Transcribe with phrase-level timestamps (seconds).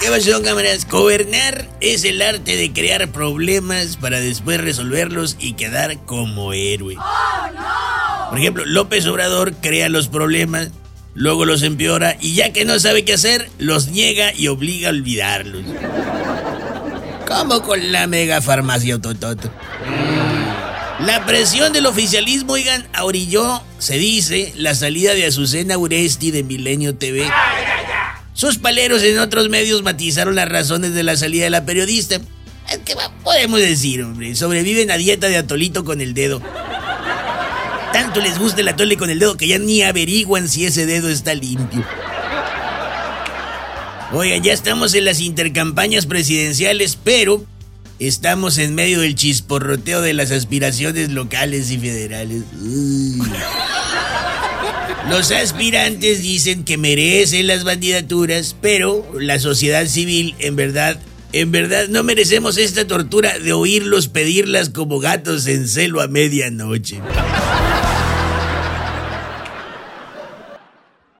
[0.00, 0.86] ¿Qué pasó, cámaras?
[0.88, 6.96] Gobernar es el arte de crear problemas para después resolverlos y quedar como héroe.
[8.30, 10.70] Por ejemplo, López Obrador crea los problemas,
[11.14, 14.92] luego los empeora y ya que no sabe qué hacer, los niega y obliga a
[14.92, 15.64] olvidarlos.
[17.26, 19.50] Como con la mega farmacia Tototo.
[21.00, 26.96] La presión del oficialismo, oigan, orilló, se dice, la salida de Azucena Uresti de Milenio
[26.96, 27.30] TV.
[28.38, 32.20] Sus paleros en otros medios matizaron las razones de la salida de la periodista.
[32.84, 34.36] ¿Qué podemos decir, hombre?
[34.36, 36.40] Sobreviven a dieta de atolito con el dedo.
[37.92, 41.08] Tanto les gusta el atole con el dedo que ya ni averiguan si ese dedo
[41.08, 41.84] está limpio.
[44.12, 47.44] Oigan, ya estamos en las intercampañas presidenciales, pero
[47.98, 52.42] estamos en medio del chisporroteo de las aspiraciones locales y federales.
[55.08, 61.00] Los aspirantes dicen que merecen las candidaturas, pero la sociedad civil, en verdad,
[61.32, 67.00] en verdad no merecemos esta tortura de oírlos pedirlas como gatos en celo a medianoche.